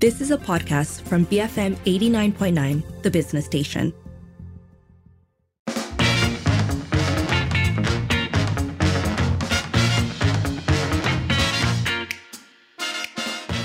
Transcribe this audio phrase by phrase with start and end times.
[0.00, 3.92] This is a podcast from BFM 89.9, the business station.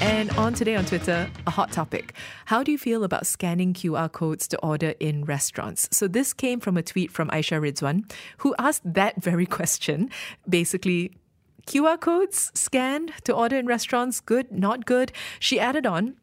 [0.00, 2.14] And on today on Twitter, a hot topic.
[2.46, 5.88] How do you feel about scanning QR codes to order in restaurants?
[5.92, 10.10] So this came from a tweet from Aisha Rizwan, who asked that very question.
[10.48, 11.12] Basically,
[11.68, 15.12] QR codes scanned to order in restaurants, good, not good.
[15.38, 16.16] She added on,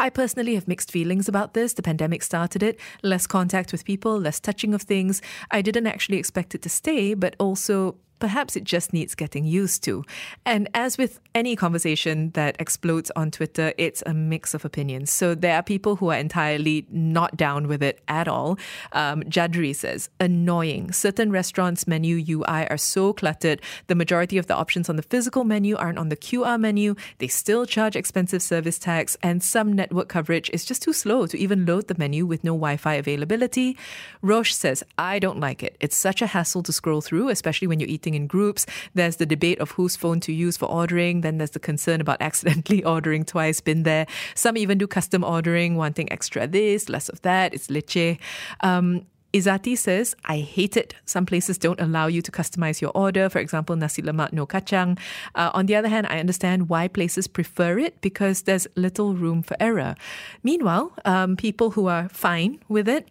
[0.00, 1.72] I personally have mixed feelings about this.
[1.72, 2.78] The pandemic started it.
[3.02, 5.20] Less contact with people, less touching of things.
[5.50, 9.82] I didn't actually expect it to stay, but also perhaps it just needs getting used
[9.84, 10.04] to.
[10.44, 15.10] And as with any conversation that explodes on Twitter, it's a mix of opinions.
[15.10, 18.58] So there are people who are entirely not down with it at all.
[18.92, 20.92] Um, Jadri says, annoying.
[20.92, 23.60] Certain restaurants' menu UI are so cluttered.
[23.86, 26.94] The majority of the options on the physical menu aren't on the QR menu.
[27.18, 31.38] They still charge expensive service tax, and some network coverage is just too slow to
[31.38, 33.76] even load the menu with no Wi Fi availability.
[34.22, 35.76] Roche says, I don't like it.
[35.80, 38.66] It's such a hassle to scroll through, especially when you're eating in groups.
[38.94, 41.22] There's the debate of whose phone to use for ordering.
[41.22, 44.06] Then there's the concern about accidentally ordering twice, been there.
[44.34, 47.54] Some even do custom ordering, wanting extra this, less of that.
[47.54, 48.18] It's leceh.
[48.60, 50.94] Um, Izati says, I hate it.
[51.04, 53.28] Some places don't allow you to customize your order.
[53.28, 54.98] For example, nasi lemak no kacang.
[55.34, 59.42] Uh, on the other hand, I understand why places prefer it because there's little room
[59.42, 59.96] for error.
[60.42, 63.08] Meanwhile, um, people who are fine with it,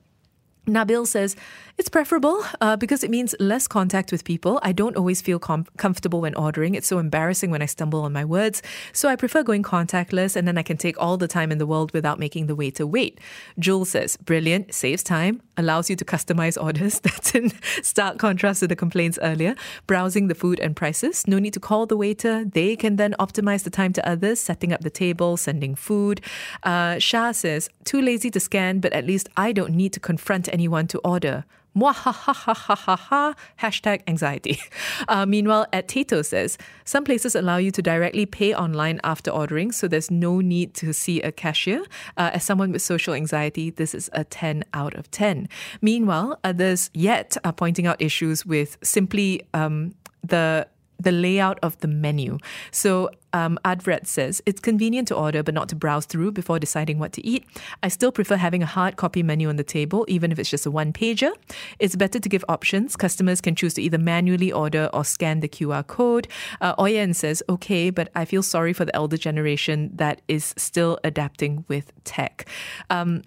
[0.65, 1.35] Nabil says,
[1.77, 4.59] it's preferable uh, because it means less contact with people.
[4.63, 6.73] I don't always feel com- comfortable when ordering.
[6.73, 8.63] It's so embarrassing when I stumble on my words.
[8.93, 11.67] So I prefer going contactless and then I can take all the time in the
[11.67, 13.19] world without making the waiter wait.
[13.59, 16.99] Jules says, brilliant, saves time, allows you to customize orders.
[17.07, 17.51] That's in
[17.83, 19.53] stark contrast to the complaints earlier.
[19.85, 21.27] Browsing the food and prices.
[21.27, 22.43] No need to call the waiter.
[22.43, 26.21] They can then optimize the time to others, setting up the table, sending food.
[26.63, 30.51] Uh, Shah says, too lazy to scan, but at least I don't need to confront
[30.51, 31.45] anyone to order.
[31.75, 34.59] Mwahahahahaha, hashtag anxiety.
[35.07, 39.71] Uh, meanwhile, at Tato says, some places allow you to directly pay online after ordering,
[39.71, 41.83] so there's no need to see a cashier.
[42.17, 45.47] Uh, as someone with social anxiety, this is a 10 out of 10.
[45.81, 50.67] Meanwhile, others yet are pointing out issues with simply um, the
[50.99, 52.37] the layout of the menu.
[52.71, 56.97] So um, Advret says it's convenient to order but not to browse through before deciding
[56.97, 57.45] what to eat.
[57.83, 60.65] I still prefer having a hard copy menu on the table, even if it's just
[60.65, 61.31] a one pager.
[61.79, 62.95] It's better to give options.
[62.95, 66.27] Customers can choose to either manually order or scan the QR code.
[66.61, 70.99] Uh, Oyen says, okay, but I feel sorry for the elder generation that is still
[71.03, 72.47] adapting with tech.
[72.89, 73.23] Um,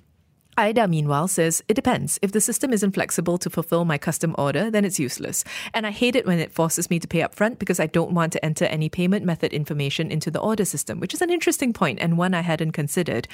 [0.61, 2.19] Aida, meanwhile, says, It depends.
[2.23, 5.43] If the system isn't flexible to fulfill my custom order, then it's useless.
[5.73, 8.33] And I hate it when it forces me to pay upfront because I don't want
[8.35, 11.99] to enter any payment method information into the order system, which is an interesting point
[12.01, 13.27] and one I hadn't considered.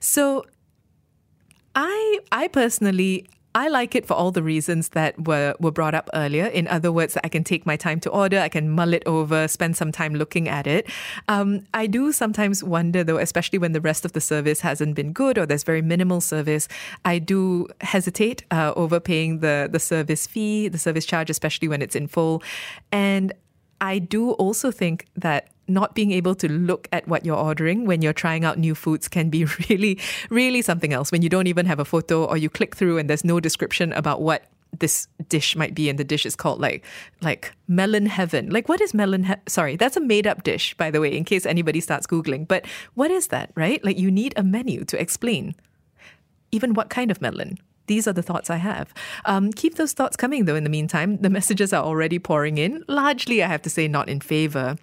[0.00, 0.44] So
[1.74, 6.08] I I personally I like it for all the reasons that were, were brought up
[6.14, 6.46] earlier.
[6.46, 9.46] In other words, I can take my time to order, I can mull it over,
[9.46, 10.88] spend some time looking at it.
[11.28, 15.12] Um, I do sometimes wonder, though, especially when the rest of the service hasn't been
[15.12, 16.66] good or there's very minimal service,
[17.04, 21.82] I do hesitate uh, over paying the, the service fee, the service charge, especially when
[21.82, 22.42] it's in full.
[22.90, 23.32] And
[23.82, 28.02] I do also think that not being able to look at what you're ordering when
[28.02, 29.98] you're trying out new foods can be really,
[30.30, 31.12] really something else.
[31.12, 33.92] When you don't even have a photo or you click through and there's no description
[33.92, 34.44] about what
[34.78, 36.82] this dish might be and the dish is called like
[37.20, 40.90] like melon heaven like what is melon he- sorry that's a made up dish by
[40.90, 44.32] the way in case anybody starts googling but what is that right like you need
[44.34, 45.54] a menu to explain
[46.52, 48.94] even what kind of melon these are the thoughts I have.
[49.24, 51.18] Um, keep those thoughts coming, though, in the meantime.
[51.18, 52.84] The messages are already pouring in.
[52.88, 54.76] Largely, I have to say, not in favor.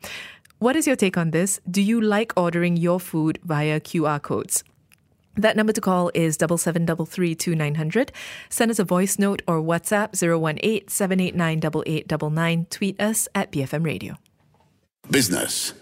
[0.59, 1.61] What is your take on this?
[1.71, 4.61] Do you like ordering your food via QR codes?
[5.37, 8.11] That number to call is double seven double three two nine hundred.
[8.49, 12.65] Send us a voice note or WhatsApp 018 789 8899.
[12.69, 14.17] Tweet us at BFM Radio.
[15.09, 15.73] Business,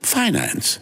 [0.00, 0.78] finance,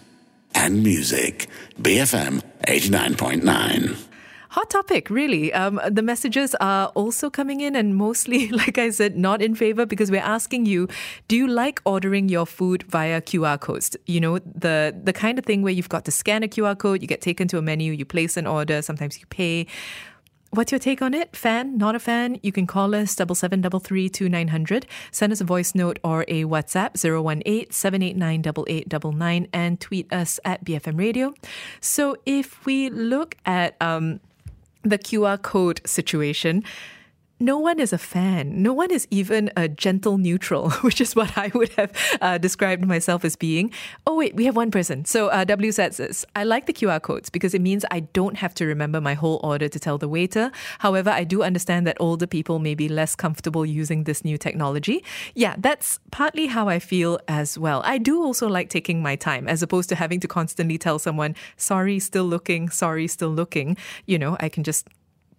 [0.54, 1.46] and music.
[1.80, 4.07] BFM 89.9.
[4.50, 5.52] Hot topic, really.
[5.52, 9.84] Um, the messages are also coming in, and mostly, like I said, not in favor
[9.84, 10.88] because we're asking you:
[11.28, 13.94] Do you like ordering your food via QR codes?
[14.06, 17.02] You know, the the kind of thing where you've got to scan a QR code,
[17.02, 19.66] you get taken to a menu, you place an order, sometimes you pay.
[20.50, 21.36] What's your take on it?
[21.36, 22.40] Fan, not a fan?
[22.42, 24.86] You can call us double seven double three two nine hundred.
[25.10, 30.64] Send us a voice note or a WhatsApp 018 789 8899 and tweet us at
[30.64, 31.34] BFM Radio.
[31.82, 34.20] So if we look at um,
[34.88, 36.64] the QR code situation,
[37.40, 38.62] no one is a fan.
[38.62, 42.86] No one is even a gentle neutral, which is what I would have uh, described
[42.86, 43.70] myself as being.
[44.06, 45.04] Oh, wait, we have one person.
[45.04, 48.36] So uh, W says this I like the QR codes because it means I don't
[48.36, 50.50] have to remember my whole order to tell the waiter.
[50.80, 55.04] However, I do understand that older people may be less comfortable using this new technology.
[55.34, 57.82] Yeah, that's partly how I feel as well.
[57.84, 61.36] I do also like taking my time as opposed to having to constantly tell someone,
[61.56, 63.76] sorry, still looking, sorry, still looking.
[64.06, 64.88] You know, I can just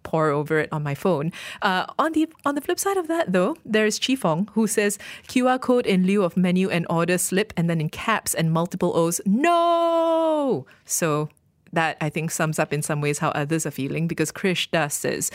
[0.02, 1.32] pore over it on my phone.
[1.62, 4.66] Uh, on the on the flip side of that, though, there is Chi Fong who
[4.66, 4.98] says
[5.28, 8.96] QR code in lieu of menu and order slip, and then in caps and multiple
[8.96, 9.20] O's.
[9.26, 10.66] No.
[10.84, 11.28] So
[11.72, 14.94] that I think sums up in some ways how others are feeling because Krish does
[14.94, 15.30] says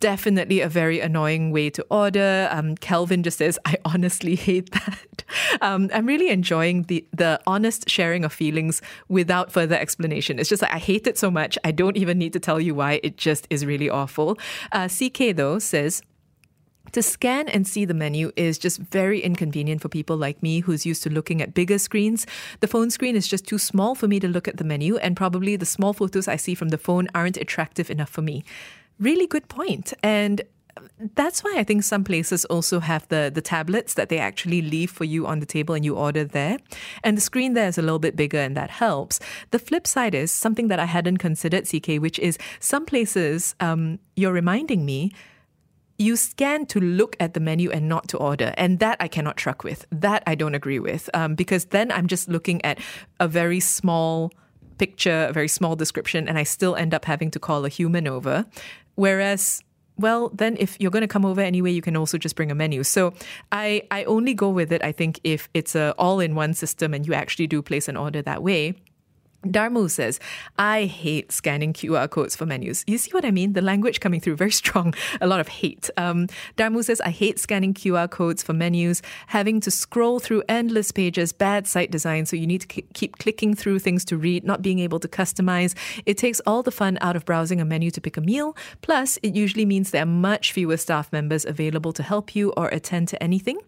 [0.00, 2.48] definitely a very annoying way to order.
[2.50, 5.24] Um, Kelvin just says, I honestly hate that.
[5.60, 10.38] Um, I'm really enjoying the, the honest sharing of feelings without further explanation.
[10.38, 11.58] It's just like, I hate it so much.
[11.64, 13.00] I don't even need to tell you why.
[13.02, 14.38] It just is really awful.
[14.72, 16.00] Uh, CK, though, says,
[16.92, 20.86] to scan and see the menu is just very inconvenient for people like me who's
[20.86, 22.26] used to looking at bigger screens.
[22.60, 25.16] The phone screen is just too small for me to look at the menu, and
[25.16, 28.44] probably the small photos I see from the phone aren't attractive enough for me
[28.98, 29.92] really good point.
[30.02, 30.42] And
[31.14, 34.90] that's why I think some places also have the the tablets that they actually leave
[34.90, 36.58] for you on the table and you order there.
[37.04, 39.20] And the screen there is a little bit bigger and that helps.
[39.50, 43.98] The flip side is something that I hadn't considered, CK, which is some places um,
[44.16, 45.12] you're reminding me
[46.00, 48.54] you scan to look at the menu and not to order.
[48.56, 49.84] And that I cannot truck with.
[49.90, 51.10] That I don't agree with.
[51.12, 52.78] Um, because then I'm just looking at
[53.18, 54.32] a very small
[54.78, 58.06] picture, a very small description, and I still end up having to call a human
[58.06, 58.46] over.
[58.98, 59.62] Whereas
[59.96, 62.54] well, then if you're going to come over anyway, you can also just bring a
[62.54, 62.82] menu.
[62.84, 63.12] So
[63.50, 67.14] I, I only go with it, I think, if it's a all-in-one system and you
[67.14, 68.74] actually do place an order that way.
[69.44, 70.18] Darmu says,
[70.58, 72.82] I hate scanning QR codes for menus.
[72.88, 73.52] You see what I mean?
[73.52, 75.90] The language coming through very strong, a lot of hate.
[75.96, 76.26] Um,
[76.56, 81.32] Darmu says, I hate scanning QR codes for menus, having to scroll through endless pages,
[81.32, 82.26] bad site design.
[82.26, 85.74] So you need to keep clicking through things to read, not being able to customize.
[86.04, 88.56] It takes all the fun out of browsing a menu to pick a meal.
[88.82, 92.68] Plus, it usually means there are much fewer staff members available to help you or
[92.68, 93.58] attend to anything.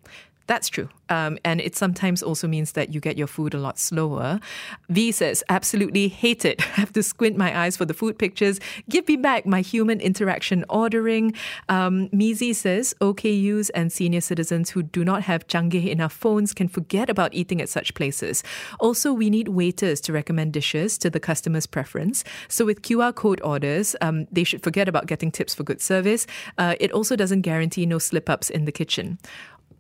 [0.51, 0.89] That's true.
[1.11, 4.41] Um, and it sometimes also means that you get your food a lot slower.
[4.89, 6.61] V says, absolutely hate it.
[6.81, 8.59] Have to squint my eyes for the food pictures.
[8.89, 11.35] Give me back my human interaction ordering.
[11.69, 16.67] Um, Mizi says, OKUs and senior citizens who do not have canggih enough phones can
[16.67, 18.43] forget about eating at such places.
[18.81, 22.25] Also, we need waiters to recommend dishes to the customer's preference.
[22.49, 26.27] So with QR code orders, um, they should forget about getting tips for good service.
[26.59, 29.21] Uh, it also doesn't guarantee no slip ups in the kitchen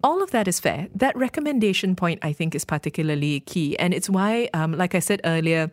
[0.02, 0.88] all of that is fair.
[0.94, 3.78] That recommendation point, I think, is particularly key.
[3.78, 5.70] And it's why, um, like I said earlier,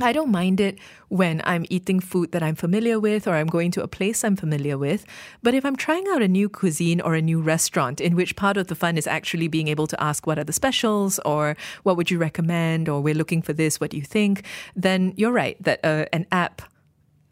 [0.00, 0.78] I don't mind it
[1.08, 4.34] when I'm eating food that I'm familiar with or I'm going to a place I'm
[4.34, 5.06] familiar with.
[5.40, 8.56] But if I'm trying out a new cuisine or a new restaurant in which part
[8.56, 11.96] of the fun is actually being able to ask what are the specials or what
[11.96, 15.62] would you recommend or we're looking for this, what do you think, then you're right
[15.62, 16.62] that uh, an app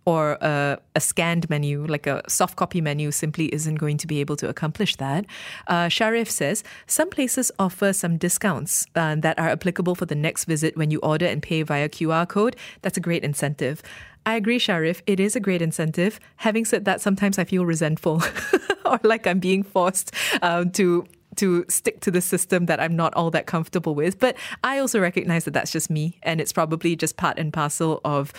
[0.05, 4.21] or a, a, scanned menu, like a soft copy menu, simply isn't going to be
[4.21, 5.27] able to accomplish that.
[5.69, 10.45] Uh, Sharif says some places offer some discounts uh, that are applicable for the next
[10.45, 12.57] visit when you order and pay via QR code.
[12.83, 13.83] That's a great incentive.
[14.25, 15.03] I agree, Sharif.
[15.07, 16.21] It is a great incentive.
[16.37, 18.23] Having said that, sometimes I feel resentful
[18.85, 21.07] or like I'm being forced um, to
[21.37, 24.19] to stick to the system that I'm not all that comfortable with.
[24.19, 28.01] But I also recognize that that's just me, and it's probably just part and parcel
[28.05, 28.33] of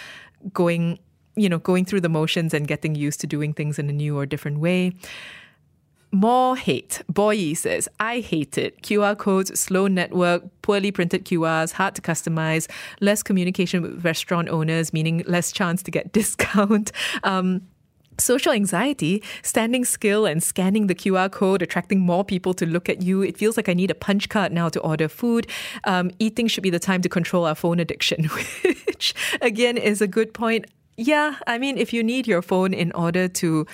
[0.54, 1.00] going
[1.36, 4.18] you know, going through the motions and getting used to doing things in a new
[4.18, 4.94] or different way.
[6.12, 7.02] More hate.
[7.12, 8.84] Boyi says, I hate it.
[8.84, 12.70] QR codes, slow network, poorly printed QRs, hard to customize,
[13.02, 16.92] less communication with restaurant owners, meaning less chance to get discount.
[17.24, 17.64] Um,
[18.20, 23.02] Social anxiety, standing still and scanning the QR code, attracting more people to look at
[23.02, 23.24] you.
[23.24, 25.48] It feels like I need a punch card now to order food.
[25.86, 28.26] Um, eating should be the time to control our phone addiction,
[28.86, 30.66] which again is a good point.
[30.98, 33.66] Yeah, I mean, if you need your phone in order to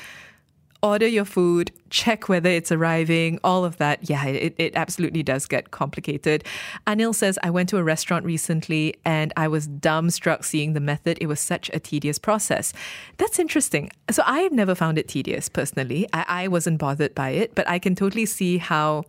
[0.82, 5.46] order your food, check whether it's arriving, all of that, yeah, it, it absolutely does
[5.46, 6.44] get complicated.
[6.88, 11.18] Anil says, I went to a restaurant recently and I was dumbstruck seeing the method.
[11.20, 12.72] It was such a tedious process.
[13.18, 13.92] That's interesting.
[14.10, 16.08] So I have never found it tedious personally.
[16.14, 19.04] I, I wasn't bothered by it, but I can totally see how.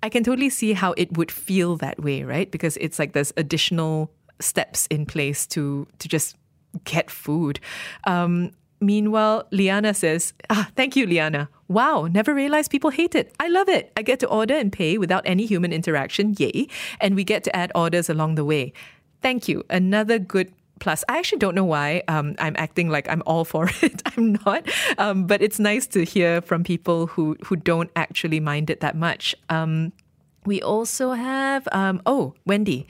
[0.00, 2.48] I can totally see how it would feel that way, right?
[2.48, 6.36] Because it's like there's additional steps in place to to just
[6.84, 7.60] get food.
[8.04, 11.48] Um, meanwhile, Liana says, ah, thank you, Liana.
[11.68, 13.34] Wow, never realized people hate it.
[13.40, 13.92] I love it.
[13.96, 16.34] I get to order and pay without any human interaction.
[16.38, 16.68] Yay.
[17.00, 18.72] And we get to add orders along the way.
[19.20, 19.64] Thank you.
[19.68, 23.68] Another good Plus, I actually don't know why um, I'm acting like I'm all for
[23.82, 24.02] it.
[24.06, 28.70] I'm not, um, but it's nice to hear from people who who don't actually mind
[28.70, 29.34] it that much.
[29.48, 29.92] Um,
[30.48, 32.86] we also have, um, oh, Wendy.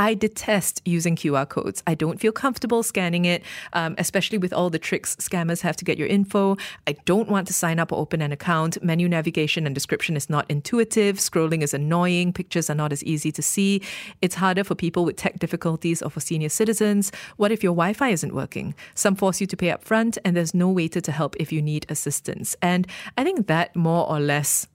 [0.00, 1.82] I detest using QR codes.
[1.84, 5.84] I don't feel comfortable scanning it, um, especially with all the tricks scammers have to
[5.84, 6.56] get your info.
[6.86, 8.80] I don't want to sign up or open an account.
[8.82, 11.16] Menu navigation and description is not intuitive.
[11.16, 12.32] Scrolling is annoying.
[12.32, 13.82] Pictures are not as easy to see.
[14.22, 17.10] It's harder for people with tech difficulties or for senior citizens.
[17.36, 18.76] What if your Wi Fi isn't working?
[18.94, 21.60] Some force you to pay up front, and there's no waiter to help if you
[21.60, 22.54] need assistance.
[22.62, 22.86] And
[23.16, 24.68] I think that more or less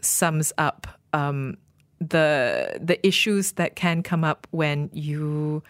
[0.00, 1.56] sums up um,
[2.00, 5.62] the the issues that can come up when you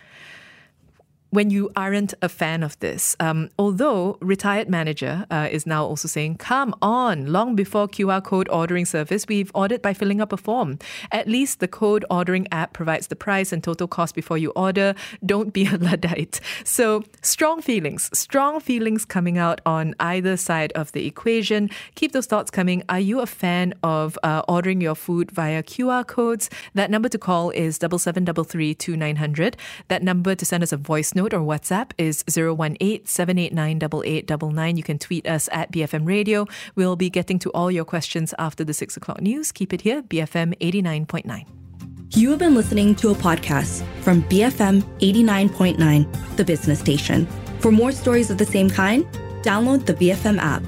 [1.30, 3.16] when you aren't a fan of this.
[3.20, 8.48] Um, although retired manager uh, is now also saying, come on, long before QR code
[8.48, 10.78] ordering service, we've ordered by filling up a form.
[11.10, 14.94] At least the code ordering app provides the price and total cost before you order.
[15.24, 16.40] Don't be a Luddite.
[16.64, 21.70] So strong feelings, strong feelings coming out on either side of the equation.
[21.94, 22.82] Keep those thoughts coming.
[22.88, 26.50] Are you a fan of uh, ordering your food via QR codes?
[26.74, 29.56] That number to call is double seven double three two nine hundred.
[29.88, 34.76] That number to send us a voice note or WhatsApp is 018-789-8899.
[34.76, 36.46] You can tweet us at BFM Radio.
[36.76, 39.50] We'll be getting to all your questions after the 6 o'clock news.
[39.50, 41.46] Keep it here, BFM 89.9.
[42.10, 47.26] You have been listening to a podcast from BFM 89.9, the business station.
[47.58, 49.04] For more stories of the same kind,
[49.42, 50.62] download the BFM app.